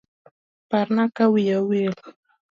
[0.69, 1.95] Parna kawiya owil.